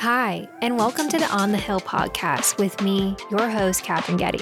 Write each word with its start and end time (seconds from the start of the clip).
Hi, 0.00 0.48
and 0.62 0.78
welcome 0.78 1.10
to 1.10 1.18
the 1.18 1.28
On 1.30 1.52
the 1.52 1.58
Hill 1.58 1.82
podcast 1.82 2.56
with 2.56 2.80
me, 2.80 3.14
your 3.30 3.50
host, 3.50 3.84
Katherine 3.84 4.16
Getty. 4.16 4.40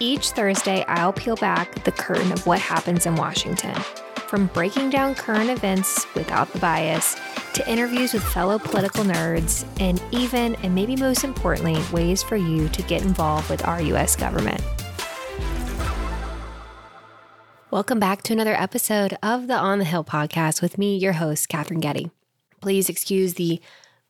Each 0.00 0.30
Thursday, 0.30 0.84
I'll 0.88 1.12
peel 1.12 1.36
back 1.36 1.84
the 1.84 1.92
curtain 1.92 2.32
of 2.32 2.44
what 2.48 2.58
happens 2.58 3.06
in 3.06 3.14
Washington, 3.14 3.76
from 4.26 4.46
breaking 4.46 4.90
down 4.90 5.14
current 5.14 5.50
events 5.50 6.04
without 6.16 6.52
the 6.52 6.58
bias 6.58 7.14
to 7.54 7.70
interviews 7.70 8.12
with 8.12 8.24
fellow 8.24 8.58
political 8.58 9.04
nerds, 9.04 9.64
and 9.78 10.02
even, 10.10 10.56
and 10.64 10.74
maybe 10.74 10.96
most 10.96 11.22
importantly, 11.22 11.80
ways 11.92 12.20
for 12.24 12.34
you 12.34 12.68
to 12.70 12.82
get 12.82 13.02
involved 13.02 13.48
with 13.48 13.64
our 13.68 13.80
U.S. 13.80 14.16
government. 14.16 14.60
Welcome 17.70 18.00
back 18.00 18.22
to 18.22 18.32
another 18.32 18.54
episode 18.54 19.16
of 19.22 19.46
the 19.46 19.54
On 19.56 19.78
the 19.78 19.84
Hill 19.84 20.02
podcast 20.02 20.60
with 20.60 20.76
me, 20.76 20.96
your 20.96 21.12
host, 21.12 21.48
Katherine 21.48 21.78
Getty. 21.78 22.10
Please 22.60 22.88
excuse 22.88 23.34
the 23.34 23.60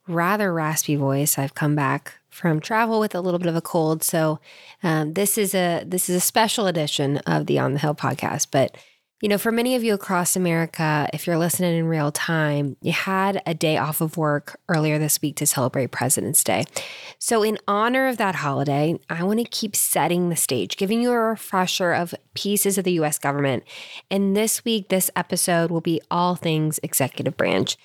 rather 0.09 0.53
raspy 0.53 0.95
voice. 0.95 1.37
I've 1.37 1.55
come 1.55 1.75
back 1.75 2.13
from 2.29 2.59
travel 2.59 2.99
with 2.99 3.15
a 3.15 3.21
little 3.21 3.39
bit 3.39 3.47
of 3.47 3.55
a 3.55 3.61
cold, 3.61 4.03
so 4.03 4.39
um, 4.83 5.13
this 5.13 5.37
is 5.37 5.53
a 5.53 5.83
this 5.85 6.09
is 6.09 6.15
a 6.15 6.21
special 6.21 6.67
edition 6.67 7.17
of 7.19 7.45
the 7.45 7.59
On 7.59 7.73
the 7.73 7.79
Hill 7.79 7.95
podcast. 7.95 8.47
But 8.51 8.75
you 9.21 9.27
know, 9.27 9.37
for 9.37 9.51
many 9.51 9.75
of 9.75 9.83
you 9.83 9.93
across 9.93 10.37
America, 10.37 11.09
if 11.11 11.27
you're 11.27 11.37
listening 11.37 11.77
in 11.77 11.87
real 11.87 12.09
time, 12.09 12.77
you 12.81 12.93
had 12.93 13.41
a 13.45 13.53
day 13.53 13.75
off 13.75 13.99
of 13.99 14.15
work 14.15 14.57
earlier 14.69 14.97
this 14.97 15.21
week 15.21 15.35
to 15.37 15.45
celebrate 15.45 15.91
President's 15.91 16.41
Day. 16.41 16.63
So, 17.17 17.43
in 17.43 17.57
honor 17.67 18.07
of 18.07 18.15
that 18.15 18.35
holiday, 18.35 18.97
I 19.09 19.23
want 19.23 19.39
to 19.39 19.45
keep 19.45 19.75
setting 19.75 20.29
the 20.29 20.37
stage, 20.37 20.77
giving 20.77 21.01
you 21.01 21.11
a 21.11 21.19
refresher 21.19 21.91
of 21.91 22.15
pieces 22.33 22.77
of 22.77 22.85
the 22.85 22.93
US 22.93 23.19
government. 23.19 23.63
And 24.09 24.37
this 24.37 24.63
week, 24.63 24.87
this 24.87 25.11
episode 25.17 25.69
will 25.69 25.81
be 25.81 25.99
all 26.09 26.35
things 26.35 26.79
executive 26.81 27.35
branch. 27.35 27.75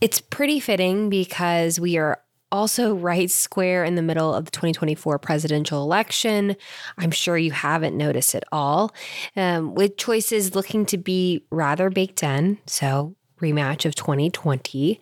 It's 0.00 0.20
pretty 0.20 0.60
fitting 0.60 1.10
because 1.10 1.78
we 1.78 1.98
are 1.98 2.20
also 2.52 2.94
right 2.94 3.30
square 3.30 3.84
in 3.84 3.94
the 3.94 4.02
middle 4.02 4.34
of 4.34 4.46
the 4.46 4.50
2024 4.50 5.18
presidential 5.18 5.82
election. 5.82 6.56
I'm 6.98 7.10
sure 7.10 7.36
you 7.36 7.52
haven't 7.52 7.96
noticed 7.96 8.34
it 8.34 8.44
all, 8.50 8.92
um, 9.36 9.74
with 9.74 9.96
choices 9.96 10.54
looking 10.54 10.86
to 10.86 10.98
be 10.98 11.44
rather 11.50 11.90
baked 11.90 12.22
in. 12.22 12.58
So, 12.66 13.14
rematch 13.40 13.84
of 13.84 13.94
2020. 13.94 15.00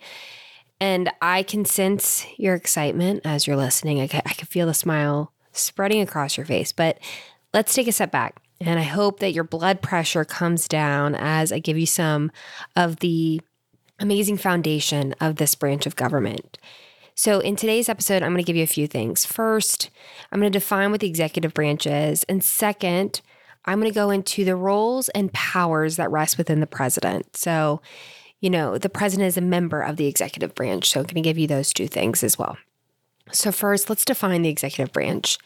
And 0.81 1.11
I 1.21 1.43
can 1.43 1.65
sense 1.65 2.25
your 2.37 2.55
excitement 2.55 3.21
as 3.25 3.47
you're 3.47 3.57
listening. 3.57 3.99
I 3.99 4.07
can, 4.07 4.21
I 4.25 4.33
can 4.33 4.47
feel 4.47 4.67
the 4.67 4.73
smile 4.73 5.33
spreading 5.51 6.01
across 6.01 6.37
your 6.37 6.45
face. 6.45 6.71
But 6.71 6.99
let's 7.53 7.73
take 7.73 7.87
a 7.87 7.91
step 7.91 8.11
back. 8.11 8.41
And 8.61 8.79
I 8.79 8.83
hope 8.83 9.19
that 9.19 9.33
your 9.33 9.43
blood 9.43 9.81
pressure 9.81 10.25
comes 10.25 10.67
down 10.67 11.15
as 11.15 11.51
I 11.51 11.59
give 11.59 11.77
you 11.77 11.85
some 11.85 12.31
of 12.75 12.97
the 12.97 13.41
amazing 13.99 14.37
foundation 14.37 15.13
of 15.19 15.35
this 15.35 15.55
branch 15.55 15.85
of 15.85 15.95
government. 15.95 16.57
So, 17.15 17.39
in 17.39 17.57
today's 17.57 17.89
episode, 17.89 18.23
I'm 18.23 18.31
going 18.31 18.43
to 18.43 18.47
give 18.47 18.55
you 18.55 18.63
a 18.63 18.67
few 18.67 18.87
things. 18.87 19.25
First, 19.25 19.89
I'm 20.31 20.39
going 20.39 20.51
to 20.51 20.57
define 20.57 20.91
what 20.91 21.01
the 21.01 21.07
executive 21.07 21.53
branch 21.53 21.85
is. 21.85 22.23
And 22.23 22.41
second, 22.41 23.19
I'm 23.65 23.79
going 23.79 23.91
to 23.91 23.95
go 23.95 24.09
into 24.09 24.45
the 24.45 24.55
roles 24.55 25.09
and 25.09 25.33
powers 25.33 25.97
that 25.97 26.11
rest 26.11 26.37
within 26.37 26.61
the 26.61 26.67
president. 26.67 27.35
So, 27.35 27.81
you 28.39 28.49
know, 28.49 28.77
the 28.77 28.87
president 28.87 29.27
is 29.27 29.35
a 29.35 29.41
member 29.41 29.81
of 29.81 29.97
the 29.97 30.07
executive 30.07 30.55
branch. 30.55 30.89
So, 30.89 31.01
I'm 31.01 31.07
going 31.07 31.15
to 31.15 31.21
give 31.21 31.37
you 31.37 31.47
those 31.47 31.73
two 31.73 31.87
things 31.87 32.23
as 32.23 32.39
well. 32.39 32.57
So, 33.33 33.51
first, 33.51 33.89
let's 33.89 34.05
define 34.05 34.41
the 34.41 34.49
executive 34.49 34.93
branch. 34.93 35.37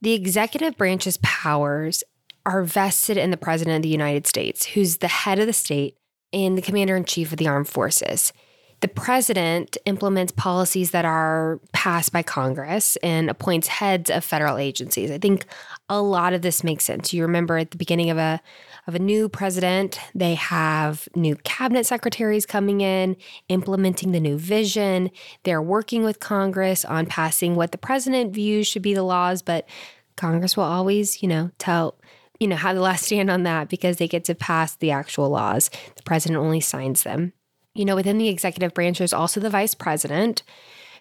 The 0.00 0.12
executive 0.12 0.76
branch's 0.76 1.18
powers 1.22 2.04
are 2.44 2.62
vested 2.62 3.16
in 3.16 3.32
the 3.32 3.36
president 3.36 3.76
of 3.78 3.82
the 3.82 3.88
United 3.88 4.28
States, 4.28 4.64
who's 4.66 4.98
the 4.98 5.08
head 5.08 5.40
of 5.40 5.48
the 5.48 5.52
state 5.52 5.96
and 6.36 6.56
the 6.56 6.62
commander 6.62 6.94
in 6.94 7.04
chief 7.04 7.32
of 7.32 7.38
the 7.38 7.48
armed 7.48 7.68
forces 7.68 8.32
the 8.80 8.88
president 8.88 9.78
implements 9.86 10.32
policies 10.32 10.90
that 10.90 11.04
are 11.04 11.60
passed 11.72 12.12
by 12.12 12.22
Congress 12.22 12.96
and 12.96 13.30
appoints 13.30 13.68
heads 13.68 14.10
of 14.10 14.22
federal 14.22 14.58
agencies. 14.58 15.10
I 15.10 15.18
think 15.18 15.46
a 15.88 16.02
lot 16.02 16.34
of 16.34 16.42
this 16.42 16.62
makes 16.62 16.84
sense. 16.84 17.12
You 17.12 17.22
remember 17.22 17.56
at 17.56 17.70
the 17.70 17.78
beginning 17.78 18.10
of 18.10 18.18
a 18.18 18.40
of 18.86 18.94
a 18.94 19.00
new 19.00 19.28
president, 19.28 19.98
they 20.14 20.34
have 20.34 21.08
new 21.16 21.34
cabinet 21.36 21.86
secretaries 21.86 22.46
coming 22.46 22.82
in, 22.82 23.16
implementing 23.48 24.12
the 24.12 24.20
new 24.20 24.38
vision. 24.38 25.10
They're 25.42 25.62
working 25.62 26.04
with 26.04 26.20
Congress 26.20 26.84
on 26.84 27.06
passing 27.06 27.56
what 27.56 27.72
the 27.72 27.78
president 27.78 28.32
views 28.32 28.68
should 28.68 28.82
be 28.82 28.94
the 28.94 29.02
laws, 29.02 29.42
but 29.42 29.68
Congress 30.16 30.56
will 30.56 30.64
always, 30.64 31.20
you 31.20 31.28
know, 31.28 31.50
tell 31.58 31.96
you 32.40 32.48
know, 32.48 32.56
have 32.56 32.76
the 32.76 32.82
last 32.82 33.06
stand 33.06 33.30
on 33.30 33.42
that 33.44 33.68
because 33.68 33.96
they 33.96 34.08
get 34.08 34.24
to 34.24 34.34
pass 34.34 34.74
the 34.74 34.90
actual 34.90 35.30
laws. 35.30 35.70
The 35.96 36.02
president 36.02 36.38
only 36.38 36.60
signs 36.60 37.02
them 37.02 37.32
you 37.76 37.84
know, 37.84 37.94
within 37.94 38.18
the 38.18 38.28
executive 38.28 38.74
branch, 38.74 38.98
there's 38.98 39.12
also 39.12 39.38
the 39.38 39.50
vice 39.50 39.74
president 39.74 40.42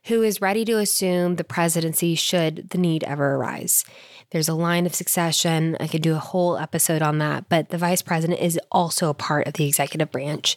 who 0.05 0.21
is 0.21 0.41
ready 0.41 0.63
to 0.65 0.77
assume 0.77 1.35
the 1.35 1.43
presidency 1.43 2.13
should 2.13 2.69
the 2.69 2.77
need 2.77 3.03
ever 3.05 3.35
arise. 3.35 3.83
There's 4.29 4.49
a 4.49 4.53
line 4.53 4.85
of 4.85 4.93
succession. 4.93 5.77
I 5.79 5.87
could 5.87 6.03
do 6.03 6.13
a 6.13 6.19
whole 6.19 6.57
episode 6.57 7.01
on 7.01 7.17
that, 7.19 7.49
but 7.49 7.69
the 7.69 7.77
vice 7.77 8.03
president 8.03 8.39
is 8.39 8.59
also 8.71 9.09
a 9.09 9.15
part 9.15 9.47
of 9.47 9.53
the 9.53 9.67
executive 9.67 10.11
branch. 10.11 10.55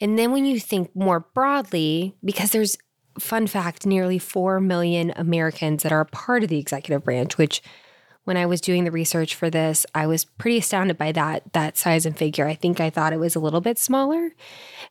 And 0.00 0.18
then 0.18 0.32
when 0.32 0.46
you 0.46 0.58
think 0.58 0.94
more 0.96 1.20
broadly, 1.20 2.14
because 2.24 2.52
there's 2.52 2.78
fun 3.18 3.46
fact, 3.46 3.86
nearly 3.86 4.18
4 4.18 4.60
million 4.60 5.12
Americans 5.16 5.82
that 5.82 5.92
are 5.92 6.04
part 6.06 6.42
of 6.42 6.48
the 6.48 6.58
executive 6.58 7.04
branch, 7.04 7.36
which 7.36 7.60
when 8.24 8.36
I 8.36 8.46
was 8.46 8.60
doing 8.60 8.84
the 8.84 8.90
research 8.90 9.34
for 9.34 9.50
this, 9.50 9.86
I 9.94 10.06
was 10.06 10.24
pretty 10.24 10.58
astounded 10.58 10.98
by 10.98 11.12
that 11.12 11.52
that 11.52 11.76
size 11.76 12.06
and 12.06 12.16
figure. 12.16 12.46
I 12.46 12.54
think 12.54 12.80
I 12.80 12.90
thought 12.90 13.12
it 13.12 13.20
was 13.20 13.36
a 13.36 13.40
little 13.40 13.60
bit 13.60 13.78
smaller. 13.78 14.32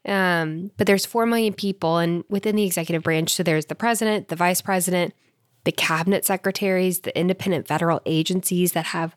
Um, 0.04 0.70
but 0.76 0.86
there's 0.86 1.06
4 1.06 1.26
million 1.26 1.52
people 1.52 1.98
and 1.98 2.24
within 2.28 2.56
the 2.56 2.64
executive 2.64 3.02
branch, 3.02 3.30
so 3.30 3.42
there's 3.42 3.66
the 3.66 3.74
president, 3.74 4.28
the 4.28 4.36
vice 4.36 4.60
president, 4.60 5.14
the 5.64 5.72
cabinet 5.72 6.24
secretaries, 6.24 7.00
the 7.00 7.18
independent 7.18 7.66
federal 7.66 8.00
agencies 8.06 8.72
that 8.72 8.86
have 8.86 9.16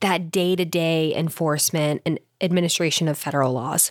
that 0.00 0.30
day-to-day 0.30 1.14
enforcement 1.14 2.02
and 2.04 2.20
administration 2.40 3.08
of 3.08 3.18
federal 3.18 3.52
laws. 3.52 3.90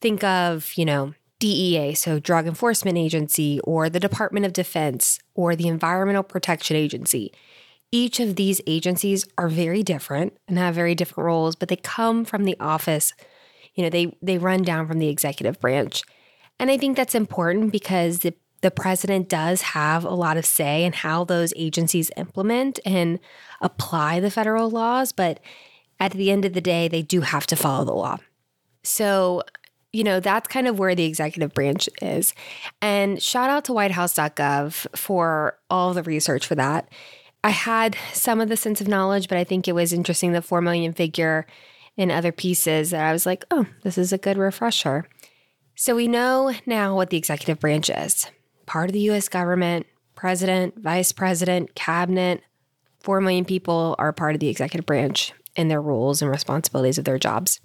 Think 0.00 0.24
of, 0.24 0.72
you 0.76 0.84
know, 0.84 1.14
DEA, 1.38 1.94
so 1.94 2.18
Drug 2.18 2.46
Enforcement 2.46 2.98
Agency, 2.98 3.60
or 3.60 3.88
the 3.88 4.00
Department 4.00 4.46
of 4.46 4.52
Defense, 4.52 5.20
or 5.34 5.54
the 5.54 5.68
Environmental 5.68 6.22
Protection 6.22 6.76
Agency. 6.76 7.32
Each 7.90 8.20
of 8.20 8.36
these 8.36 8.60
agencies 8.66 9.26
are 9.38 9.48
very 9.48 9.82
different 9.82 10.36
and 10.46 10.58
have 10.58 10.74
very 10.74 10.94
different 10.94 11.24
roles, 11.26 11.56
but 11.56 11.68
they 11.68 11.76
come 11.76 12.24
from 12.24 12.44
the 12.44 12.56
office. 12.60 13.14
You 13.74 13.84
know, 13.84 13.90
they 13.90 14.16
they 14.20 14.38
run 14.38 14.62
down 14.62 14.86
from 14.86 14.98
the 14.98 15.08
executive 15.08 15.60
branch. 15.60 16.02
And 16.60 16.70
I 16.70 16.76
think 16.76 16.96
that's 16.96 17.14
important 17.14 17.72
because 17.72 18.20
the 18.20 18.34
the 18.60 18.70
president 18.70 19.28
does 19.28 19.62
have 19.62 20.04
a 20.04 20.14
lot 20.14 20.36
of 20.36 20.44
say 20.44 20.84
in 20.84 20.92
how 20.92 21.24
those 21.24 21.52
agencies 21.56 22.10
implement 22.16 22.80
and 22.84 23.20
apply 23.60 24.20
the 24.20 24.30
federal 24.30 24.68
laws, 24.68 25.12
but 25.12 25.38
at 26.00 26.12
the 26.12 26.30
end 26.30 26.44
of 26.44 26.54
the 26.54 26.60
day, 26.60 26.88
they 26.88 27.02
do 27.02 27.20
have 27.20 27.46
to 27.46 27.56
follow 27.56 27.84
the 27.84 27.92
law. 27.92 28.18
So, 28.82 29.42
you 29.92 30.04
know, 30.04 30.20
that's 30.20 30.48
kind 30.48 30.66
of 30.66 30.78
where 30.78 30.94
the 30.94 31.04
executive 31.04 31.54
branch 31.54 31.88
is. 32.02 32.34
And 32.82 33.22
shout 33.22 33.50
out 33.50 33.64
to 33.66 33.72
whitehouse.gov 33.72 34.96
for 34.96 35.58
all 35.70 35.94
the 35.94 36.02
research 36.02 36.46
for 36.46 36.54
that. 36.56 36.88
I 37.48 37.52
had 37.52 37.96
some 38.12 38.42
of 38.42 38.50
the 38.50 38.58
sense 38.58 38.82
of 38.82 38.88
knowledge, 38.88 39.26
but 39.26 39.38
I 39.38 39.44
think 39.44 39.66
it 39.66 39.74
was 39.74 39.94
interesting 39.94 40.32
the 40.32 40.42
4 40.42 40.60
million 40.60 40.92
figure 40.92 41.46
in 41.96 42.10
other 42.10 42.30
pieces 42.30 42.90
that 42.90 43.02
I 43.02 43.10
was 43.10 43.24
like, 43.24 43.42
oh, 43.50 43.64
this 43.84 43.96
is 43.96 44.12
a 44.12 44.18
good 44.18 44.36
refresher. 44.36 45.08
So 45.74 45.96
we 45.96 46.08
know 46.08 46.52
now 46.66 46.94
what 46.94 47.08
the 47.08 47.16
executive 47.16 47.58
branch 47.58 47.88
is 47.88 48.30
part 48.66 48.90
of 48.90 48.92
the 48.92 49.10
US 49.12 49.30
government, 49.30 49.86
president, 50.14 50.78
vice 50.78 51.10
president, 51.10 51.74
cabinet. 51.74 52.42
4 53.00 53.22
million 53.22 53.46
people 53.46 53.96
are 53.98 54.12
part 54.12 54.34
of 54.34 54.40
the 54.40 54.50
executive 54.50 54.84
branch 54.84 55.32
in 55.56 55.68
their 55.68 55.80
roles 55.80 56.20
and 56.20 56.30
responsibilities 56.30 56.98
of 56.98 57.06
their 57.06 57.18
jobs. 57.18 57.60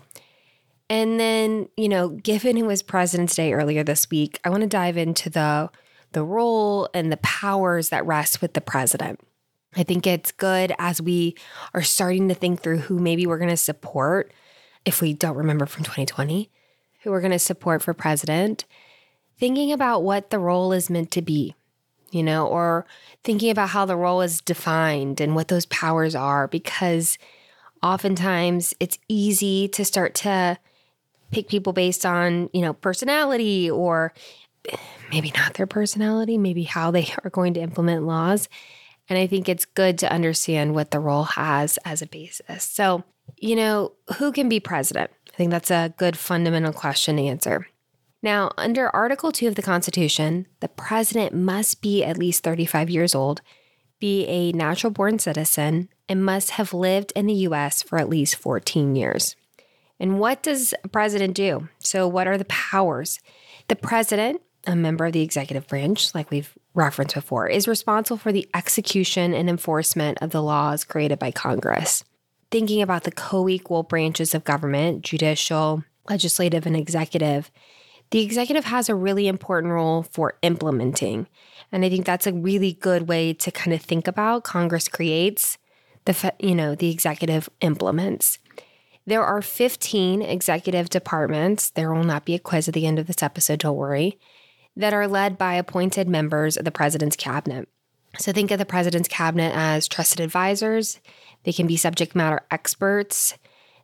And 0.89 1.19
then, 1.19 1.67
you 1.75 1.89
know, 1.89 2.07
given 2.07 2.55
it 2.55 2.65
was 2.65 2.83
President's 2.83 3.35
Day 3.35 3.51
earlier 3.51 3.83
this 3.83 4.09
week, 4.09 4.39
I 4.45 4.50
want 4.50 4.61
to 4.61 4.67
dive 4.67 4.95
into 4.95 5.29
the 5.29 5.69
the 6.13 6.23
role 6.23 6.88
and 6.94 7.12
the 7.12 7.18
powers 7.18 7.89
that 7.89 8.06
rest 8.06 8.41
with 8.41 8.53
the 8.53 8.62
president. 8.62 9.19
I 9.75 9.84
think 9.84 10.06
it's 10.06 10.31
good 10.31 10.74
as 10.78 11.02
we 11.02 11.36
are 11.74 11.81
starting 11.81 12.28
to 12.30 12.36
think 12.36 12.62
through 12.62 12.80
who 12.80 13.00
maybe 13.00 13.25
we're 13.25 13.38
going 13.38 13.50
to 13.50 13.58
support 13.58 14.31
if 14.86 15.02
we 15.02 15.14
don't 15.14 15.36
remember 15.36 15.66
from 15.66 15.84
2020, 15.84 16.50
who 17.02 17.12
we're 17.12 17.22
going 17.22 17.31
to 17.31 17.40
support 17.40 17.81
for 17.81 17.94
president, 17.94 18.66
thinking 19.40 19.72
about 19.72 20.04
what 20.04 20.30
the 20.30 20.40
role 20.40 20.74
is 20.74 20.90
meant 20.90 21.12
to 21.12 21.22
be, 21.22 21.56
you 22.12 22.22
know, 22.22 22.48
or 22.48 22.86
thinking 23.24 23.50
about 23.50 23.70
how 23.70 23.86
the 23.86 23.96
role 23.96 24.22
is 24.22 24.42
defined 24.42 25.22
and 25.22 25.36
what 25.36 25.48
those 25.48 25.66
powers 25.68 26.16
are, 26.16 26.48
because 26.48 27.18
oftentimes 27.81 28.74
it's 28.80 29.00
easy 29.08 29.68
to 29.70 29.84
start 29.86 30.14
to 30.16 30.58
pick 31.31 31.48
people 31.48 31.74
based 31.74 32.06
on, 32.06 32.50
you 32.54 32.62
know, 32.62 32.74
personality 32.74 33.70
or 33.70 34.14
maybe 35.12 35.31
not 35.36 35.56
their 35.56 35.68
personality, 35.68 36.38
maybe 36.38 36.64
how 36.64 36.92
they 36.92 37.08
are 37.24 37.30
going 37.30 37.54
to 37.54 37.62
implement 37.62 38.06
laws. 38.06 38.48
And 39.09 39.19
I 39.19 39.27
think 39.27 39.50
it's 39.50 39.65
good 39.65 39.97
to 40.00 40.11
understand 40.11 40.75
what 40.75 40.91
the 40.91 41.00
role 41.00 41.23
has 41.23 41.77
as 41.85 42.01
a 42.01 42.07
basis. 42.07 42.63
So, 42.63 43.03
you 43.38 43.55
know, 43.55 43.94
who 44.17 44.31
can 44.31 44.50
be 44.50 44.59
president? 44.59 45.11
I 45.33 45.38
think 45.38 45.51
that's 45.51 45.71
a 45.71 45.94
good 45.97 46.17
fundamental 46.17 46.73
question 46.73 47.17
to 47.17 47.23
answer. 47.23 47.67
Now, 48.21 48.51
under 48.57 48.89
Article 48.95 49.33
2 49.33 49.50
of 49.50 49.55
the 49.55 49.61
Constitution, 49.61 50.47
the 50.61 50.69
president 50.69 51.33
must 51.33 51.81
be 51.81 52.03
at 52.03 52.17
least 52.17 52.44
35 52.44 52.89
years 52.89 53.13
old, 53.13 53.41
be 54.00 54.25
a 54.27 54.53
natural 54.53 54.91
born 54.91 55.19
citizen, 55.19 55.89
and 56.07 56.23
must 56.23 56.51
have 56.51 56.73
lived 56.73 57.11
in 57.15 57.25
the 57.25 57.33
US 57.33 57.83
for 57.83 57.97
at 57.97 58.09
least 58.09 58.38
14 58.38 58.95
years. 58.95 59.35
And 60.00 60.19
what 60.19 60.41
does 60.41 60.73
a 60.83 60.88
president 60.88 61.35
do? 61.35 61.67
So, 61.79 62.07
what 62.07 62.27
are 62.27 62.38
the 62.38 62.45
powers? 62.45 63.19
The 63.67 63.75
president, 63.75 64.41
a 64.65 64.75
member 64.75 65.05
of 65.05 65.13
the 65.13 65.21
executive 65.21 65.67
branch, 65.67 66.15
like 66.15 66.31
we've 66.31 66.53
referenced 66.74 67.16
before, 67.16 67.48
is 67.48 67.68
responsible 67.68 68.18
for 68.18 68.31
the 68.31 68.48
execution 68.54 69.34
and 69.34 69.50
enforcement 69.50 70.18
of 70.22 70.31
the 70.31 70.42
laws 70.42 70.84
created 70.84 71.20
by 71.20 71.31
Congress. 71.31 72.04
Thinking 72.52 72.81
about 72.81 73.04
the 73.04 73.12
co 73.12 73.50
equal 73.50 73.84
branches 73.84 74.36
of 74.36 74.44
government, 74.44 75.04
judicial, 75.04 75.84
legislative, 76.10 76.66
and 76.66 76.75
executive, 76.75 77.52
the 78.12 78.22
executive 78.22 78.66
has 78.66 78.90
a 78.90 78.96
really 78.96 79.28
important 79.28 79.74
role 79.74 80.04
for 80.04 80.38
implementing. 80.44 81.28
And 81.72 81.84
I 81.84 81.90
think 81.90 82.06
that's 82.06 82.28
a 82.28 82.34
really 82.34 82.74
good 82.74 83.08
way 83.08 83.34
to 83.34 83.52
kind 83.52 83.74
of 83.74 83.81
think 83.81 84.08
about 84.08 84.44
Congress 84.44 84.88
creates, 84.88 85.58
the 86.06 86.34
you 86.40 86.54
know, 86.54 86.75
the 86.75 86.92
executive 86.92 87.50
implements. 87.62 88.38
There 89.06 89.24
are 89.24 89.42
15 89.42 90.22
executive 90.22 90.90
departments. 90.90 91.72
There 91.72 91.94
will 91.94 92.04
not 92.04 92.25
be 92.25 92.36
a 92.36 92.40
quiz 92.40 92.68
at 92.68 92.74
the 92.74 92.86
end 92.86 93.00
of 93.00 93.08
this 93.08 93.24
episode, 93.24 93.60
don't 93.60 93.75
worry, 93.75 94.20
that 94.75 94.94
are 94.94 95.08
led 95.08 95.38
by 95.38 95.56
appointed 95.56 96.08
members 96.08 96.58
of 96.58 96.66
the 96.66 96.72
president's 96.72 97.16
cabinet. 97.16 97.68
So 98.18 98.31
think 98.31 98.52
of 98.52 98.60
the 98.60 98.66
president's 98.66 99.08
cabinet 99.08 99.54
as 99.56 99.88
trusted 99.88 100.20
advisors. 100.20 101.00
They 101.44 101.54
can 101.54 101.68
be 101.68 101.78
subject 101.78 102.16
matter 102.16 102.42
experts. 102.52 103.36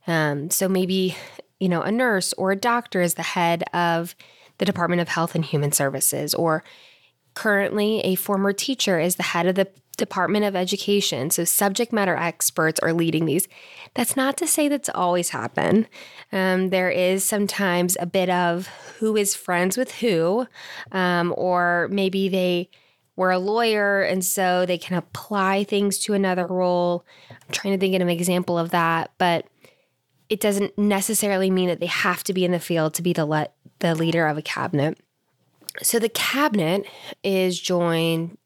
Um, 0.08 0.50
so 0.50 0.70
maybe, 0.70 1.16
you 1.60 1.70
know, 1.70 1.82
a 1.82 1.92
nurse 1.92 2.34
or 2.34 2.52
a 2.52 2.56
doctor 2.56 3.02
is 3.02 3.16
the 3.16 3.24
head 3.24 3.64
of 3.74 4.16
the 4.60 4.66
Department 4.66 5.02
of 5.02 5.08
Health 5.08 5.36
and 5.36 5.46
Human 5.46 5.72
Services, 5.72 6.34
or 6.34 6.64
currently 7.34 8.02
a 8.02 8.16
former 8.16 8.54
teacher 8.54 9.00
is 9.00 9.16
the 9.16 9.24
head 9.24 9.48
of 9.48 9.56
the 9.56 9.68
Department 10.00 10.46
of 10.46 10.56
Education. 10.56 11.30
So, 11.30 11.44
subject 11.44 11.94
matter 11.94 12.16
experts 12.16 12.80
are 12.80 12.94
leading 12.94 13.26
these. 13.26 13.48
That's 13.94 14.16
not 14.16 14.38
to 14.38 14.48
say 14.48 14.68
that's 14.68 14.90
always 14.90 15.30
happen. 15.30 15.88
Um, 16.32 16.70
there 16.70 16.90
is 16.90 17.24
sometimes 17.24 17.96
a 18.00 18.06
bit 18.08 18.30
of 18.30 18.68
who 18.98 19.16
is 19.16 19.36
friends 19.36 19.78
with 19.78 19.96
who, 19.96 20.48
um, 20.92 21.34
or 21.38 21.88
maybe 21.92 22.30
they 22.30 22.70
were 23.16 23.32
a 23.32 23.38
lawyer 23.38 24.02
and 24.02 24.24
so 24.24 24.66
they 24.66 24.78
can 24.78 24.98
apply 24.98 25.66
things 25.66 26.00
to 26.00 26.14
another 26.14 26.48
role. 26.48 27.06
I'm 27.30 27.52
trying 27.52 27.74
to 27.74 27.80
think 27.80 27.94
of 27.94 28.02
an 28.02 28.10
example 28.10 28.58
of 28.58 28.72
that, 28.72 29.12
but 29.18 29.46
it 30.30 30.40
doesn't 30.40 30.78
necessarily 30.78 31.52
mean 31.52 31.68
that 31.68 31.80
they 31.80 31.88
have 31.88 32.24
to 32.24 32.34
be 32.34 32.46
in 32.46 32.52
the 32.52 32.60
field 32.60 32.94
to 32.94 33.02
be 33.02 33.14
the 33.14 33.26
le- 33.26 33.50
the 33.80 33.94
leader 33.94 34.26
of 34.26 34.38
a 34.38 34.42
cabinet. 34.42 34.98
So 35.82 36.00
the 36.00 36.10
cabinet 36.10 36.86
is 37.24 37.60
joined 37.60 38.38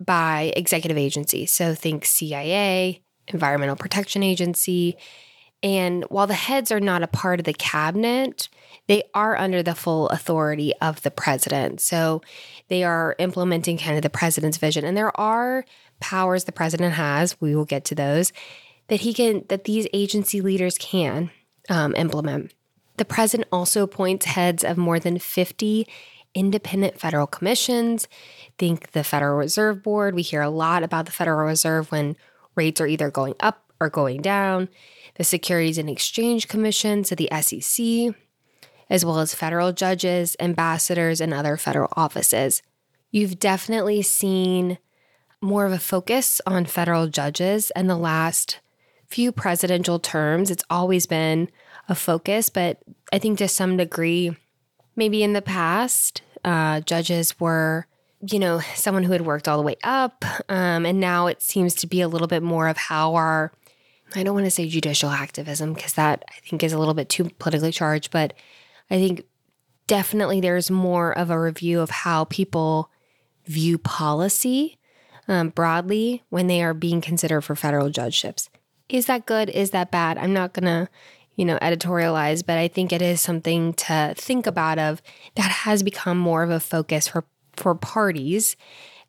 by 0.00 0.52
executive 0.56 0.96
agencies. 0.96 1.52
So 1.52 1.74
think 1.74 2.04
CIA, 2.04 3.02
Environmental 3.28 3.76
Protection 3.76 4.22
Agency. 4.22 4.96
And 5.62 6.04
while 6.04 6.26
the 6.26 6.34
heads 6.34 6.70
are 6.70 6.80
not 6.80 7.02
a 7.02 7.08
part 7.08 7.40
of 7.40 7.44
the 7.44 7.52
cabinet, 7.52 8.48
they 8.86 9.02
are 9.12 9.36
under 9.36 9.62
the 9.62 9.74
full 9.74 10.08
authority 10.08 10.72
of 10.80 11.02
the 11.02 11.10
president. 11.10 11.80
So 11.80 12.22
they 12.68 12.84
are 12.84 13.16
implementing 13.18 13.78
kind 13.78 13.96
of 13.96 14.02
the 14.02 14.10
president's 14.10 14.58
vision. 14.58 14.84
And 14.84 14.96
there 14.96 15.18
are 15.18 15.64
powers 16.00 16.44
the 16.44 16.52
president 16.52 16.94
has, 16.94 17.40
we 17.40 17.56
will 17.56 17.64
get 17.64 17.84
to 17.86 17.94
those, 17.94 18.32
that 18.86 19.00
he 19.00 19.12
can, 19.12 19.44
that 19.48 19.64
these 19.64 19.88
agency 19.92 20.40
leaders 20.40 20.78
can 20.78 21.30
um, 21.68 21.94
implement. 21.96 22.54
The 22.96 23.04
president 23.04 23.48
also 23.52 23.82
appoints 23.82 24.26
heads 24.26 24.64
of 24.64 24.76
more 24.76 24.98
than 24.98 25.18
50 25.18 25.86
independent 26.38 27.00
federal 27.00 27.26
commissions. 27.26 28.06
Think 28.58 28.92
the 28.92 29.02
Federal 29.02 29.36
Reserve 29.36 29.82
Board. 29.82 30.14
We 30.14 30.22
hear 30.22 30.42
a 30.42 30.50
lot 30.50 30.82
about 30.82 31.06
the 31.06 31.12
Federal 31.12 31.46
Reserve 31.46 31.90
when 31.90 32.16
rates 32.54 32.80
are 32.80 32.86
either 32.86 33.10
going 33.10 33.34
up 33.40 33.72
or 33.80 33.90
going 33.90 34.22
down. 34.22 34.68
The 35.16 35.24
Securities 35.24 35.78
and 35.78 35.90
Exchange 35.90 36.46
Commission, 36.46 37.02
so 37.02 37.14
the 37.14 37.28
SEC, 37.40 38.14
as 38.88 39.04
well 39.04 39.18
as 39.18 39.34
federal 39.34 39.72
judges, 39.72 40.36
ambassadors, 40.38 41.20
and 41.20 41.34
other 41.34 41.56
federal 41.56 41.92
offices. 41.96 42.62
You've 43.10 43.38
definitely 43.38 44.02
seen 44.02 44.78
more 45.40 45.66
of 45.66 45.72
a 45.72 45.78
focus 45.78 46.40
on 46.46 46.66
federal 46.66 47.08
judges 47.08 47.72
in 47.74 47.86
the 47.86 47.96
last 47.96 48.60
few 49.08 49.32
presidential 49.32 49.98
terms. 49.98 50.50
It's 50.50 50.64
always 50.70 51.06
been 51.06 51.50
a 51.88 51.94
focus, 51.94 52.48
but 52.48 52.78
I 53.12 53.18
think 53.18 53.38
to 53.38 53.48
some 53.48 53.76
degree, 53.76 54.36
maybe 54.94 55.22
in 55.22 55.32
the 55.32 55.42
past, 55.42 56.22
uh, 56.44 56.80
judges 56.80 57.38
were, 57.40 57.86
you 58.20 58.38
know, 58.38 58.60
someone 58.74 59.04
who 59.04 59.12
had 59.12 59.22
worked 59.22 59.48
all 59.48 59.56
the 59.56 59.62
way 59.62 59.76
up. 59.84 60.24
Um, 60.48 60.86
and 60.86 61.00
now 61.00 61.26
it 61.26 61.42
seems 61.42 61.74
to 61.76 61.86
be 61.86 62.00
a 62.00 62.08
little 62.08 62.28
bit 62.28 62.42
more 62.42 62.68
of 62.68 62.76
how 62.76 63.14
our, 63.14 63.52
I 64.14 64.22
don't 64.22 64.34
want 64.34 64.46
to 64.46 64.50
say 64.50 64.68
judicial 64.68 65.10
activism 65.10 65.74
because 65.74 65.94
that 65.94 66.24
I 66.28 66.40
think 66.48 66.62
is 66.62 66.72
a 66.72 66.78
little 66.78 66.94
bit 66.94 67.08
too 67.08 67.30
politically 67.38 67.72
charged, 67.72 68.10
but 68.10 68.34
I 68.90 68.96
think 68.96 69.24
definitely 69.86 70.40
there's 70.40 70.70
more 70.70 71.16
of 71.16 71.30
a 71.30 71.40
review 71.40 71.80
of 71.80 71.90
how 71.90 72.24
people 72.24 72.90
view 73.46 73.78
policy 73.78 74.78
um, 75.26 75.50
broadly 75.50 76.22
when 76.30 76.46
they 76.46 76.62
are 76.62 76.74
being 76.74 77.00
considered 77.00 77.42
for 77.42 77.54
federal 77.54 77.90
judgeships. 77.90 78.48
Is 78.88 79.06
that 79.06 79.26
good? 79.26 79.50
Is 79.50 79.70
that 79.70 79.90
bad? 79.90 80.16
I'm 80.16 80.32
not 80.32 80.54
going 80.54 80.64
to 80.64 80.88
you 81.38 81.44
know, 81.44 81.56
editorialize, 81.62 82.44
but 82.44 82.58
I 82.58 82.66
think 82.66 82.92
it 82.92 83.00
is 83.00 83.20
something 83.20 83.72
to 83.74 84.12
think 84.16 84.48
about 84.48 84.78
of 84.78 85.00
that 85.36 85.50
has 85.50 85.84
become 85.84 86.18
more 86.18 86.42
of 86.42 86.50
a 86.50 86.60
focus 86.60 87.08
for 87.08 87.24
for 87.56 87.74
parties. 87.76 88.56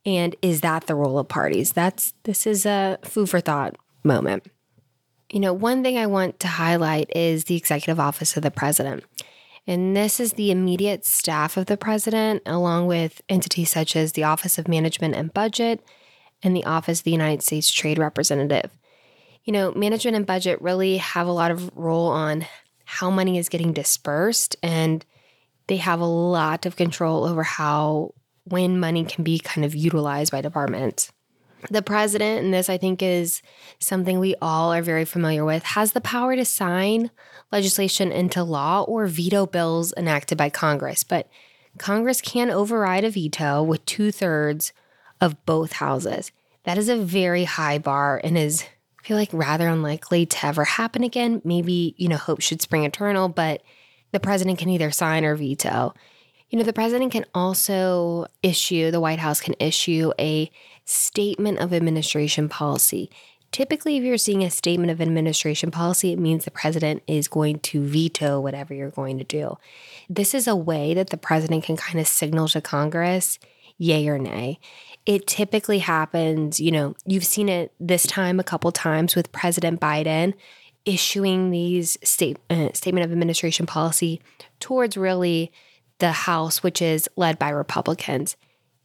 And 0.05 0.35
is 0.41 0.61
that 0.61 0.85
the 0.85 0.95
role 0.95 1.17
of 1.17 1.27
parties? 1.27 1.73
That's 1.73 2.13
this 2.23 2.45
is 2.45 2.67
a 2.67 2.99
food 3.03 3.31
for 3.31 3.39
thought 3.39 3.75
moment. 4.03 4.45
You 5.31 5.39
know, 5.39 5.53
one 5.53 5.81
thing 5.81 5.97
I 5.97 6.05
want 6.05 6.39
to 6.41 6.47
highlight 6.47 7.11
is 7.15 7.45
the 7.45 7.55
executive 7.55 7.99
office 7.99 8.37
of 8.37 8.43
the 8.43 8.51
president. 8.51 9.03
And 9.65 9.95
this 9.95 10.19
is 10.19 10.33
the 10.33 10.51
immediate 10.51 11.05
staff 11.05 11.57
of 11.57 11.65
the 11.65 11.77
president, 11.77 12.43
along 12.45 12.85
with 12.85 13.21
entities 13.27 13.71
such 13.71 13.95
as 13.95 14.13
the 14.13 14.23
Office 14.23 14.57
of 14.57 14.67
Management 14.67 15.15
and 15.15 15.33
Budget 15.33 15.83
and 16.43 16.55
the 16.55 16.65
Office 16.65 16.99
of 16.99 17.03
the 17.05 17.11
United 17.11 17.43
States 17.43 17.71
Trade 17.71 17.97
Representative 17.99 18.78
you 19.43 19.53
know, 19.53 19.71
management 19.73 20.15
and 20.15 20.25
budget 20.25 20.61
really 20.61 20.97
have 20.97 21.27
a 21.27 21.31
lot 21.31 21.51
of 21.51 21.71
role 21.75 22.07
on 22.07 22.45
how 22.85 23.09
money 23.09 23.37
is 23.37 23.49
getting 23.49 23.73
dispersed 23.73 24.55
and 24.63 25.05
they 25.67 25.77
have 25.77 25.99
a 25.99 26.05
lot 26.05 26.65
of 26.65 26.75
control 26.75 27.25
over 27.25 27.43
how 27.43 28.13
when 28.45 28.79
money 28.79 29.05
can 29.05 29.23
be 29.23 29.37
kind 29.37 29.63
of 29.63 29.75
utilized 29.75 30.31
by 30.31 30.41
departments. 30.41 31.11
The 31.69 31.81
president, 31.81 32.43
and 32.43 32.53
this 32.53 32.69
I 32.69 32.77
think 32.77 33.03
is 33.03 33.41
something 33.79 34.17
we 34.17 34.35
all 34.41 34.73
are 34.73 34.81
very 34.81 35.05
familiar 35.05 35.43
with, 35.43 35.63
has 35.63 35.91
the 35.91 36.01
power 36.01 36.35
to 36.35 36.45
sign 36.45 37.11
legislation 37.51 38.11
into 38.11 38.43
law 38.43 38.83
or 38.83 39.07
veto 39.07 39.45
bills 39.45 39.93
enacted 39.97 40.37
by 40.37 40.49
Congress. 40.49 41.03
But 41.03 41.29
Congress 41.77 42.21
can 42.21 42.49
override 42.49 43.03
a 43.03 43.09
veto 43.09 43.61
with 43.61 43.85
two 43.85 44.11
thirds 44.11 44.73
of 45.21 45.45
both 45.45 45.73
houses. 45.73 46.31
That 46.63 46.77
is 46.77 46.89
a 46.89 46.97
very 46.97 47.43
high 47.43 47.77
bar 47.77 48.19
and 48.23 48.37
is 48.37 48.65
I 49.01 49.07
feel 49.07 49.17
like 49.17 49.29
rather 49.31 49.67
unlikely 49.67 50.25
to 50.25 50.45
ever 50.45 50.65
happen 50.65 51.03
again. 51.03 51.41
Maybe, 51.43 51.95
you 51.97 52.07
know, 52.07 52.17
hope 52.17 52.41
should 52.41 52.61
spring 52.61 52.83
eternal, 52.83 53.29
but 53.29 53.61
the 54.11 54.19
president 54.19 54.59
can 54.59 54.69
either 54.69 54.91
sign 54.91 55.23
or 55.23 55.35
veto. 55.35 55.93
You 56.49 56.57
know, 56.57 56.65
the 56.65 56.73
president 56.73 57.11
can 57.11 57.25
also 57.33 58.25
issue, 58.41 58.91
the 58.91 58.99
White 58.99 59.19
House 59.19 59.39
can 59.39 59.55
issue 59.59 60.11
a 60.19 60.49
statement 60.83 61.59
of 61.59 61.73
administration 61.73 62.49
policy. 62.49 63.09
Typically, 63.51 63.97
if 63.97 64.03
you're 64.03 64.17
seeing 64.17 64.43
a 64.43 64.49
statement 64.49 64.91
of 64.91 65.01
administration 65.01 65.71
policy, 65.71 66.11
it 66.11 66.19
means 66.19 66.45
the 66.45 66.51
president 66.51 67.01
is 67.07 67.27
going 67.27 67.59
to 67.59 67.83
veto 67.83 68.39
whatever 68.39 68.73
you're 68.73 68.91
going 68.91 69.17
to 69.17 69.23
do. 69.23 69.57
This 70.09 70.33
is 70.33 70.47
a 70.47 70.55
way 70.55 70.93
that 70.93 71.09
the 71.09 71.17
president 71.17 71.63
can 71.63 71.77
kind 71.77 71.99
of 71.99 72.07
signal 72.07 72.47
to 72.49 72.61
Congress, 72.61 73.39
yay 73.79 74.07
or 74.07 74.19
nay. 74.19 74.59
It 75.07 75.25
typically 75.25 75.79
happens, 75.79 76.59
you 76.59 76.69
know, 76.69 76.93
you've 77.05 77.25
seen 77.25 77.49
it 77.49 77.73
this 77.79 78.05
time 78.05 78.39
a 78.39 78.43
couple 78.43 78.71
times 78.71 79.15
with 79.15 79.31
President 79.31 79.79
Biden 79.79 80.35
issuing 80.85 81.49
these 81.49 81.97
state, 82.03 82.37
uh, 82.49 82.69
statement 82.73 83.05
of 83.05 83.11
administration 83.11 83.65
policy 83.65 84.21
towards 84.59 84.97
really 84.97 85.51
the 85.97 86.11
House, 86.11 86.61
which 86.61 86.81
is 86.81 87.09
led 87.15 87.39
by 87.39 87.49
Republicans. 87.49 88.37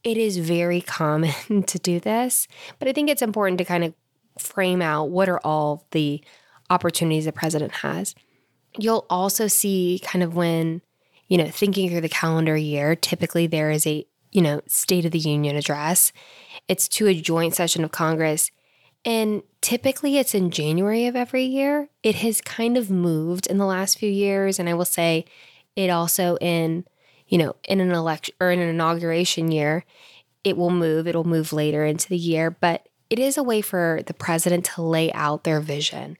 It 0.03 0.17
is 0.17 0.37
very 0.37 0.81
common 0.99 1.63
to 1.63 1.77
do 1.77 1.99
this, 1.99 2.47
but 2.79 2.87
I 2.87 2.93
think 2.93 3.09
it's 3.09 3.21
important 3.21 3.57
to 3.59 3.65
kind 3.65 3.83
of 3.83 3.93
frame 4.39 4.81
out 4.81 5.09
what 5.09 5.29
are 5.29 5.39
all 5.43 5.85
the 5.91 6.23
opportunities 6.69 7.25
the 7.25 7.31
president 7.31 7.71
has. 7.71 8.15
You'll 8.77 9.05
also 9.09 9.47
see 9.47 10.01
kind 10.03 10.23
of 10.23 10.35
when, 10.35 10.81
you 11.27 11.37
know, 11.37 11.49
thinking 11.49 11.89
through 11.89 12.01
the 12.01 12.09
calendar 12.09 12.57
year, 12.57 12.95
typically 12.95 13.47
there 13.47 13.71
is 13.71 13.85
a 13.87 14.05
you 14.35 14.41
know, 14.41 14.59
State 14.67 15.05
of 15.05 15.11
the 15.11 15.19
Union 15.19 15.55
address. 15.55 16.11
It's 16.67 16.89
to 16.89 17.07
a 17.07 17.13
joint 17.13 17.55
session 17.55 17.85
of 17.85 17.91
Congress. 17.91 18.51
And 19.05 19.43
typically 19.61 20.17
it's 20.17 20.35
in 20.35 20.51
January 20.51 21.05
of 21.05 21.15
every 21.15 21.45
year. 21.45 21.87
It 22.03 22.15
has 22.15 22.41
kind 22.41 22.75
of 22.77 22.91
moved 22.91 23.47
in 23.47 23.57
the 23.57 23.65
last 23.65 23.97
few 23.97 24.09
years. 24.11 24.59
And 24.59 24.67
I 24.67 24.73
will 24.73 24.83
say 24.83 25.23
it 25.77 25.89
also 25.89 26.37
in, 26.41 26.83
you 27.27 27.37
know, 27.37 27.55
in 27.69 27.79
an 27.79 27.91
election 27.91 28.35
or 28.41 28.51
in 28.51 28.59
an 28.59 28.67
inauguration 28.67 29.51
year, 29.51 29.85
it 30.43 30.57
will 30.57 30.69
move. 30.69 31.07
It'll 31.07 31.23
move 31.23 31.53
later 31.53 31.85
into 31.85 32.09
the 32.09 32.17
year, 32.17 32.51
but 32.51 32.89
it 33.09 33.19
is 33.19 33.37
a 33.37 33.43
way 33.43 33.61
for 33.61 34.01
the 34.05 34.13
president 34.13 34.65
to 34.65 34.81
lay 34.81 35.13
out 35.13 35.45
their 35.45 35.61
vision 35.61 36.17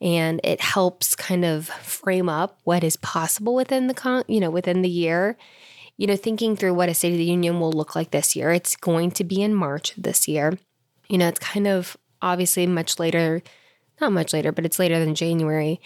and 0.00 0.40
it 0.44 0.60
helps 0.60 1.16
kind 1.16 1.44
of 1.44 1.66
frame 1.66 2.28
up 2.28 2.60
what 2.64 2.84
is 2.84 2.96
possible 2.96 3.54
within 3.54 3.88
the 3.88 3.94
con- 3.94 4.22
you 4.28 4.38
know 4.38 4.50
within 4.50 4.82
the 4.82 4.88
year 4.88 5.36
you 5.98 6.06
know 6.06 6.16
thinking 6.16 6.56
through 6.56 6.72
what 6.72 6.88
a 6.88 6.94
state 6.94 7.12
of 7.12 7.18
the 7.18 7.24
union 7.24 7.60
will 7.60 7.72
look 7.72 7.94
like 7.94 8.10
this 8.10 8.34
year. 8.34 8.50
It's 8.52 8.76
going 8.76 9.10
to 9.12 9.24
be 9.24 9.42
in 9.42 9.54
march 9.54 9.94
of 9.96 10.04
this 10.04 10.26
year. 10.26 10.58
You 11.08 11.18
know 11.18 11.28
it's 11.28 11.40
kind 11.40 11.66
of 11.66 11.96
obviously 12.22 12.66
much 12.66 12.98
later 12.98 13.42
not 14.00 14.12
much 14.12 14.32
later 14.32 14.52
but 14.52 14.64
it's 14.64 14.78
later 14.78 14.98
than 14.98 15.14
january. 15.14 15.80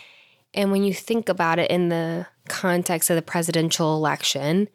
And 0.55 0.71
when 0.71 0.85
you 0.85 0.93
think 0.93 1.29
about 1.29 1.59
it 1.59 1.71
in 1.71 1.89
the 1.89 2.27
context 2.49 3.11
of 3.11 3.17
the 3.17 3.23
presidential 3.23 3.97
election 3.97 4.69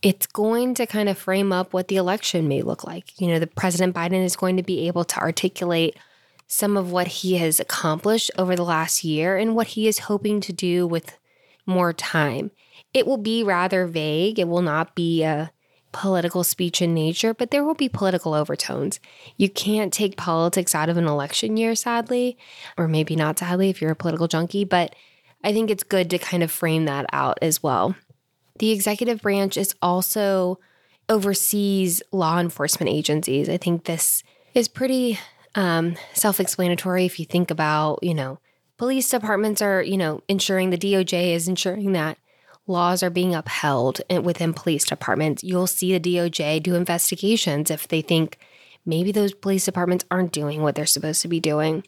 it's 0.00 0.26
going 0.26 0.74
to 0.74 0.86
kind 0.86 1.08
of 1.08 1.18
frame 1.18 1.52
up 1.52 1.72
what 1.72 1.88
the 1.88 1.96
election 1.96 2.46
may 2.46 2.62
look 2.62 2.84
like. 2.84 3.20
You 3.20 3.28
know 3.28 3.38
the 3.38 3.46
president 3.46 3.94
biden 3.94 4.24
is 4.24 4.36
going 4.36 4.56
to 4.56 4.62
be 4.62 4.86
able 4.86 5.04
to 5.04 5.18
articulate 5.18 5.96
some 6.46 6.76
of 6.76 6.90
what 6.90 7.06
he 7.08 7.36
has 7.36 7.60
accomplished 7.60 8.30
over 8.38 8.56
the 8.56 8.64
last 8.64 9.04
year 9.04 9.36
and 9.36 9.54
what 9.54 9.68
he 9.68 9.86
is 9.86 9.98
hoping 10.00 10.40
to 10.40 10.52
do 10.52 10.86
with 10.86 11.18
more 11.68 11.92
time. 11.92 12.50
It 12.94 13.06
will 13.06 13.18
be 13.18 13.44
rather 13.44 13.86
vague. 13.86 14.38
It 14.38 14.48
will 14.48 14.62
not 14.62 14.94
be 14.94 15.22
a 15.22 15.52
political 15.92 16.44
speech 16.44 16.82
in 16.82 16.94
nature, 16.94 17.32
but 17.32 17.50
there 17.50 17.64
will 17.64 17.74
be 17.74 17.88
political 17.88 18.34
overtones. 18.34 19.00
You 19.36 19.48
can't 19.48 19.92
take 19.92 20.16
politics 20.16 20.74
out 20.74 20.88
of 20.88 20.96
an 20.96 21.06
election 21.06 21.56
year, 21.56 21.74
sadly, 21.74 22.36
or 22.76 22.88
maybe 22.88 23.16
not 23.16 23.38
sadly 23.38 23.70
if 23.70 23.80
you're 23.80 23.92
a 23.92 23.96
political 23.96 24.28
junkie, 24.28 24.64
but 24.64 24.94
I 25.44 25.52
think 25.52 25.70
it's 25.70 25.84
good 25.84 26.10
to 26.10 26.18
kind 26.18 26.42
of 26.42 26.50
frame 26.50 26.86
that 26.86 27.06
out 27.12 27.38
as 27.42 27.62
well. 27.62 27.94
The 28.58 28.70
executive 28.70 29.22
branch 29.22 29.56
is 29.56 29.74
also 29.80 30.58
oversees 31.08 32.02
law 32.12 32.38
enforcement 32.38 32.90
agencies. 32.90 33.48
I 33.48 33.56
think 33.56 33.84
this 33.84 34.22
is 34.54 34.68
pretty 34.68 35.18
um, 35.54 35.96
self 36.12 36.40
explanatory 36.40 37.06
if 37.06 37.18
you 37.18 37.24
think 37.24 37.50
about, 37.50 38.00
you 38.02 38.14
know, 38.14 38.40
police 38.78 39.10
departments 39.10 39.60
are, 39.60 39.82
you 39.82 39.96
know, 39.96 40.22
ensuring 40.28 40.70
the 40.70 40.78
DOJ 40.78 41.34
is 41.34 41.48
ensuring 41.48 41.92
that 41.92 42.16
laws 42.66 43.02
are 43.02 43.10
being 43.10 43.34
upheld 43.34 44.00
within 44.22 44.54
police 44.54 44.84
departments. 44.84 45.42
You'll 45.42 45.66
see 45.66 45.96
the 45.96 46.16
DOJ 46.16 46.62
do 46.62 46.74
investigations 46.74 47.70
if 47.70 47.88
they 47.88 48.02
think 48.02 48.38
maybe 48.86 49.10
those 49.10 49.34
police 49.34 49.64
departments 49.64 50.04
aren't 50.10 50.32
doing 50.32 50.62
what 50.62 50.74
they're 50.74 50.86
supposed 50.86 51.22
to 51.22 51.28
be 51.28 51.40
doing. 51.40 51.84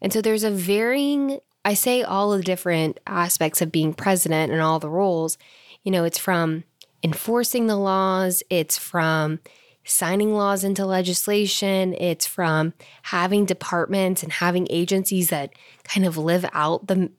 And 0.00 0.12
so 0.12 0.20
there's 0.20 0.44
a 0.44 0.50
varying, 0.50 1.40
I 1.64 1.74
say 1.74 2.02
all 2.02 2.32
of 2.32 2.40
the 2.40 2.44
different 2.44 3.00
aspects 3.06 3.62
of 3.62 3.72
being 3.72 3.94
president 3.94 4.52
and 4.52 4.60
all 4.60 4.78
the 4.78 4.90
roles. 4.90 5.38
You 5.84 5.92
know, 5.92 6.04
it's 6.04 6.18
from 6.18 6.64
enforcing 7.02 7.66
the 7.66 7.76
laws, 7.76 8.42
it's 8.50 8.76
from 8.76 9.40
signing 9.86 10.34
laws 10.34 10.64
into 10.64 10.84
legislation, 10.84 11.94
it's 11.94 12.26
from 12.26 12.74
having 13.02 13.44
departments 13.46 14.22
and 14.22 14.32
having 14.32 14.66
agencies 14.68 15.30
that 15.30 15.52
kind 15.84 16.06
of 16.06 16.16
live 16.16 16.44
out 16.52 16.86
the 16.88 17.10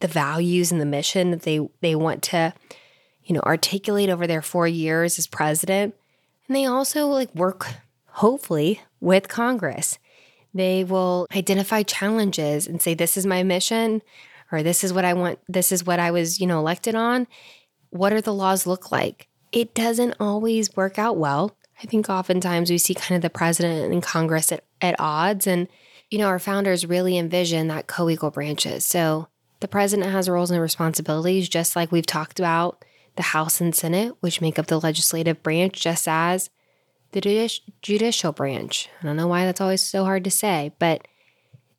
the 0.00 0.08
values 0.08 0.70
and 0.70 0.80
the 0.80 0.86
mission 0.86 1.30
that 1.30 1.42
they 1.42 1.60
they 1.80 1.94
want 1.94 2.22
to 2.22 2.52
you 3.24 3.34
know 3.34 3.40
articulate 3.40 4.10
over 4.10 4.26
their 4.26 4.42
4 4.42 4.68
years 4.68 5.18
as 5.18 5.26
president. 5.26 5.94
And 6.46 6.56
they 6.56 6.66
also 6.66 7.06
like 7.06 7.34
work 7.34 7.66
hopefully 8.06 8.80
with 9.00 9.28
Congress. 9.28 9.98
They 10.54 10.84
will 10.84 11.26
identify 11.34 11.82
challenges 11.82 12.66
and 12.66 12.80
say 12.80 12.94
this 12.94 13.16
is 13.16 13.26
my 13.26 13.42
mission 13.42 14.02
or 14.52 14.62
this 14.62 14.84
is 14.84 14.92
what 14.92 15.04
I 15.04 15.14
want 15.14 15.38
this 15.48 15.72
is 15.72 15.84
what 15.84 16.00
I 16.00 16.10
was, 16.10 16.40
you 16.40 16.46
know, 16.46 16.58
elected 16.58 16.94
on. 16.94 17.26
What 17.90 18.12
are 18.12 18.20
the 18.20 18.34
laws 18.34 18.66
look 18.66 18.90
like? 18.90 19.28
It 19.52 19.74
doesn't 19.74 20.14
always 20.20 20.74
work 20.76 20.98
out 20.98 21.16
well. 21.16 21.55
I 21.82 21.86
think 21.86 22.08
oftentimes 22.08 22.70
we 22.70 22.78
see 22.78 22.94
kind 22.94 23.16
of 23.16 23.22
the 23.22 23.30
president 23.30 23.92
and 23.92 24.02
Congress 24.02 24.50
at, 24.52 24.64
at 24.80 24.98
odds. 24.98 25.46
And, 25.46 25.68
you 26.10 26.18
know, 26.18 26.26
our 26.26 26.38
founders 26.38 26.86
really 26.86 27.18
envision 27.18 27.68
that 27.68 27.86
co 27.86 28.08
equal 28.08 28.30
branches. 28.30 28.84
So 28.84 29.28
the 29.60 29.68
president 29.68 30.10
has 30.10 30.28
roles 30.28 30.50
and 30.50 30.60
responsibilities, 30.60 31.48
just 31.48 31.76
like 31.76 31.92
we've 31.92 32.06
talked 32.06 32.38
about 32.38 32.84
the 33.16 33.22
House 33.22 33.60
and 33.60 33.74
Senate, 33.74 34.14
which 34.20 34.40
make 34.40 34.58
up 34.58 34.66
the 34.66 34.80
legislative 34.80 35.42
branch, 35.42 35.80
just 35.80 36.06
as 36.06 36.50
the 37.12 37.20
judici- 37.20 37.62
judicial 37.82 38.32
branch. 38.32 38.88
I 39.00 39.06
don't 39.06 39.16
know 39.16 39.26
why 39.26 39.44
that's 39.44 39.60
always 39.60 39.82
so 39.82 40.04
hard 40.04 40.24
to 40.24 40.30
say, 40.30 40.72
but 40.78 41.06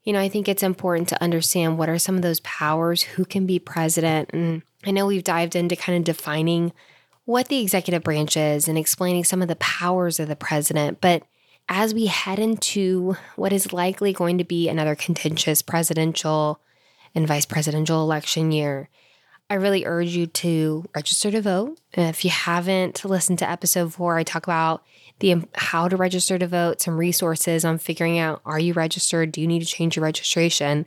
you 0.04 0.14
know, 0.14 0.22
I 0.22 0.30
think 0.30 0.48
it's 0.48 0.64
important 0.64 1.10
to 1.10 1.22
understand 1.22 1.78
what 1.78 1.90
are 1.90 2.00
some 2.00 2.16
of 2.16 2.22
those 2.22 2.40
powers, 2.40 3.02
who 3.02 3.26
can 3.26 3.46
be 3.46 3.60
president. 3.60 4.30
And 4.32 4.62
I 4.86 4.92
know 4.92 5.06
we've 5.06 5.24
dived 5.24 5.54
into 5.54 5.76
kind 5.76 5.98
of 5.98 6.06
defining 6.06 6.72
what 7.28 7.50
the 7.50 7.60
executive 7.60 8.04
branch 8.04 8.38
is 8.38 8.70
and 8.70 8.78
explaining 8.78 9.26
some 9.26 9.42
of 9.42 9.50
the 9.50 9.58
powers 9.58 10.18
of 10.18 10.30
the 10.30 10.36
president. 10.36 11.02
But 11.02 11.24
as 11.68 11.94
we 11.94 12.06
head 12.06 12.40
into 12.40 13.18
what 13.36 13.52
is 13.52 13.74
likely 13.74 14.14
going 14.14 14.38
to 14.38 14.46
be 14.46 14.70
another 14.70 14.96
contentious 14.96 15.62
presidential 15.62 16.62
and 17.14 17.28
vice 17.28 17.46
presidential 17.46 18.02
election 18.02 18.54
year, 18.54 18.88
I 19.50 19.56
really 19.56 19.86
urge 19.86 20.16
you 20.16 20.28
to 20.28 20.86
register 20.96 21.30
to 21.32 21.42
vote. 21.42 21.78
If 21.92 22.24
you 22.24 22.32
haven't 22.32 23.04
listened 23.04 23.40
to 23.40 23.50
episode 23.50 23.94
four, 23.94 24.18
I 24.18 24.24
talk 24.24 24.48
about 24.48 24.86
the 25.20 25.34
um, 25.34 25.50
how 25.54 25.90
to 25.90 25.98
register 25.98 26.40
to 26.40 26.48
vote, 26.48 26.80
some 26.82 26.98
resources 26.98 27.66
on 27.66 27.78
figuring 27.78 28.18
out 28.18 28.42
are 28.46 28.60
you 28.60 28.72
registered? 28.72 29.34
Do 29.34 29.42
you 29.42 29.48
need 29.48 29.60
to 29.60 29.66
change 29.66 29.98
your 29.98 30.04
registration? 30.04 30.86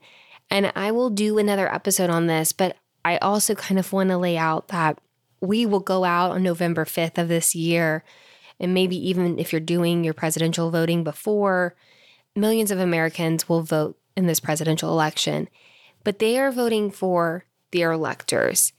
And 0.50 0.73
I 0.75 0.90
will 0.90 1.11
do 1.11 1.37
another 1.37 1.70
episode 1.70 2.09
on 2.09 2.28
this, 2.28 2.54
but 2.54 2.78
I 3.04 3.18
also 3.18 3.54
kind 3.54 3.78
of 3.78 3.92
want 3.92 4.09
to 4.09 4.16
lay 4.16 4.38
out 4.38 4.68
that 4.68 4.99
we 5.40 5.66
will 5.66 5.80
go 5.80 6.04
out 6.04 6.32
on 6.32 6.42
November 6.42 6.85
5th 6.85 7.18
of 7.18 7.28
this 7.28 7.54
year. 7.54 8.04
And 8.59 8.75
maybe 8.75 8.97
even 9.09 9.38
if 9.38 9.52
you're 9.52 9.61
doing 9.61 10.04
your 10.04 10.14
presidential 10.14 10.70
voting 10.70 11.02
before, 11.02 11.75
millions 12.37 12.70
of 12.70 12.78
Americans 12.78 13.49
will 13.49 13.62
vote 13.62 13.99
in 14.16 14.26
this 14.26 14.40
presidential 14.40 14.90
election. 14.90 15.49
But 16.04 16.18
they 16.18 16.38
are 16.38 16.52
voting 16.52 16.90
for 16.90 17.44
their 17.73 17.92
electors. 17.92 18.73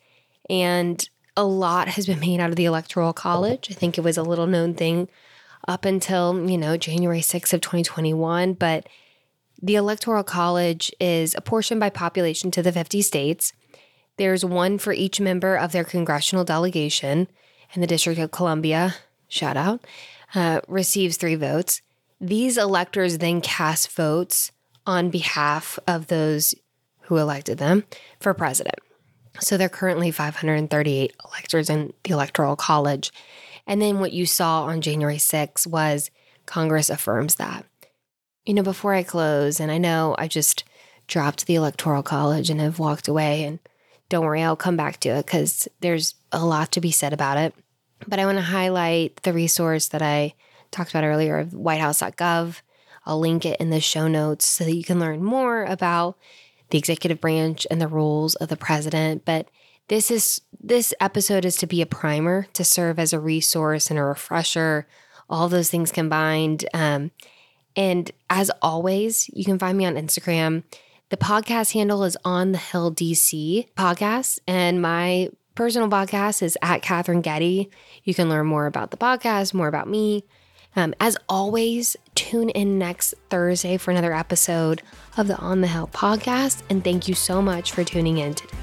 And 0.50 1.08
a 1.36 1.44
lot 1.44 1.88
has 1.90 2.06
been 2.06 2.20
made 2.20 2.40
out 2.40 2.50
of 2.50 2.56
the 2.56 2.66
Electoral 2.66 3.14
College. 3.14 3.70
I 3.72 3.74
think 3.74 3.98
it 3.98 4.04
was 4.04 4.18
a 4.18 4.24
little 4.24 4.48
known 4.48 4.74
thing 4.74 5.08
up 5.68 5.86
until, 5.86 6.50
you 6.50 6.58
know, 6.58 6.78
January 6.78 7.22
6th 7.22 7.54
of 7.54 7.62
2021. 7.62 8.54
But 8.54 8.88
the 9.62 9.76
Electoral 9.76 10.24
College 10.24 10.92
is 11.00 11.36
apportioned 11.36 11.80
by 11.80 11.90
population 11.90 12.52
to 12.52 12.62
the 12.62 12.72
50 12.72 13.02
states. 13.02 13.54
There's 14.22 14.46
one 14.46 14.78
for 14.78 14.94
each 14.94 15.20
member 15.20 15.56
of 15.56 15.72
their 15.72 15.84
congressional 15.84 16.44
delegation, 16.44 17.28
and 17.74 17.82
the 17.82 17.88
District 17.88 18.20
of 18.20 18.30
Columbia, 18.30 18.94
shout 19.28 19.58
out, 19.58 19.84
uh, 20.36 20.62
receives 20.68 21.18
three 21.18 21.34
votes. 21.34 21.82
These 22.20 22.56
electors 22.56 23.18
then 23.18 23.42
cast 23.42 23.92
votes 23.92 24.52
on 24.86 25.10
behalf 25.10 25.80
of 25.88 26.06
those 26.06 26.54
who 27.06 27.18
elected 27.18 27.58
them 27.58 27.84
for 28.20 28.36
president. 28.36 28.76
So 29.40 29.58
there 29.58 29.66
are 29.66 29.70
currently 29.70 30.12
538 30.12 31.16
electors 31.26 31.68
in 31.68 31.92
the 32.04 32.12
Electoral 32.14 32.56
College. 32.56 33.12
And 33.66 33.82
then 33.82 34.00
what 34.00 34.14
you 34.14 34.28
saw 34.28 34.66
on 34.66 34.82
January 34.82 35.18
6th 35.18 35.66
was 35.66 36.12
Congress 36.46 36.92
affirms 36.92 37.38
that. 37.38 37.66
You 38.46 38.54
know, 38.54 38.62
before 38.62 38.94
I 38.94 39.02
close, 39.02 39.60
and 39.60 39.72
I 39.72 39.80
know 39.80 40.14
I 40.20 40.28
just 40.28 40.64
dropped 41.08 41.48
the 41.48 41.56
Electoral 41.56 42.04
College 42.04 42.52
and 42.52 42.62
have 42.62 42.78
walked 42.78 43.08
away 43.08 43.46
and 43.46 43.58
don't 44.12 44.26
worry, 44.26 44.44
I'll 44.44 44.58
come 44.58 44.76
back 44.76 45.00
to 45.00 45.10
it 45.10 45.26
because 45.26 45.70
there's 45.80 46.16
a 46.34 46.46
lot 46.46 46.74
to 46.74 46.82
be 46.82 46.92
said 46.92 47.14
about 47.14 47.38
it. 47.38 47.56
But 48.06 48.20
I 48.20 48.26
want 48.26 48.38
to 48.38 48.44
highlight 48.44 49.24
the 49.24 49.32
resource 49.32 49.88
that 49.88 50.02
I 50.02 50.34
talked 50.70 50.90
about 50.90 51.06
earlier 51.06 51.40
of 51.40 51.54
whitehouse.gov. 51.54 52.62
I'll 53.06 53.20
link 53.20 53.46
it 53.46 53.60
in 53.60 53.70
the 53.70 53.80
show 53.80 54.10
notes 54.10 54.46
so 54.46 54.66
that 54.66 54.76
you 54.76 54.84
can 54.84 55.00
learn 55.00 55.24
more 55.24 55.64
about 55.64 56.18
the 56.72 56.78
executive 56.78 57.22
branch 57.22 57.66
and 57.72 57.82
the 57.82 57.88
roles 57.88 58.36
of 58.36 58.50
the 58.50 58.58
president. 58.58 59.24
But 59.24 59.50
this 59.88 60.12
is 60.12 60.42
this 60.60 60.94
episode 61.00 61.46
is 61.46 61.56
to 61.58 61.68
be 61.68 61.82
a 61.82 61.86
primer 61.86 62.48
to 62.54 62.66
serve 62.66 63.00
as 63.00 63.14
a 63.14 63.20
resource 63.20 63.90
and 63.90 63.98
a 63.98 64.04
refresher, 64.04 64.88
all 65.30 65.48
those 65.48 65.70
things 65.70 65.92
combined. 65.92 66.66
Um, 66.74 67.12
and 67.78 68.12
as 68.30 68.52
always, 68.62 69.30
you 69.34 69.46
can 69.46 69.58
find 69.58 69.78
me 69.78 69.86
on 69.86 69.96
Instagram 69.96 70.64
the 71.12 71.18
podcast 71.18 71.74
handle 71.74 72.06
is 72.06 72.18
on 72.24 72.54
the 72.54 72.58
Hill 72.58 72.90
DC 72.90 73.68
podcast, 73.76 74.40
and 74.48 74.82
my 74.82 75.30
personal 75.56 75.90
podcast 75.90 76.42
is 76.42 76.58
at 76.62 76.82
Katherine 76.82 77.20
Getty. 77.20 77.70
You 78.06 78.14
can 78.14 78.30
learn 78.30 78.48
more 78.48 78.66
about 78.66 78.92
the 78.92 78.98
podcast, 78.98 79.54
more 79.54 79.68
about 79.68 79.90
me. 79.90 80.24
Um, 80.78 80.96
as 81.02 81.18
always, 81.28 81.98
tune 82.16 82.50
in 82.50 82.80
next 82.80 83.14
Thursday 83.30 83.76
for 83.76 83.92
another 83.92 84.14
episode 84.14 84.82
of 85.18 85.28
the 85.28 85.36
On 85.36 85.60
the 85.60 85.68
Hill 85.68 85.90
podcast. 85.92 86.64
And 86.70 86.82
thank 86.82 87.10
you 87.10 87.14
so 87.14 87.42
much 87.42 87.74
for 87.74 87.84
tuning 87.84 88.18
in 88.18 88.34
today. 88.34 88.61